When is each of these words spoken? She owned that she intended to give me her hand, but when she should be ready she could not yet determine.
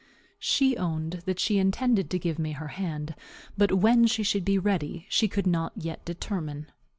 She 0.39 0.75
owned 0.77 1.21
that 1.25 1.37
she 1.39 1.59
intended 1.59 2.09
to 2.09 2.17
give 2.17 2.39
me 2.39 2.53
her 2.53 2.69
hand, 2.69 3.13
but 3.55 3.71
when 3.73 4.07
she 4.07 4.23
should 4.23 4.43
be 4.43 4.57
ready 4.57 5.05
she 5.09 5.27
could 5.27 5.45
not 5.45 5.73
yet 5.75 6.03
determine. 6.05 6.71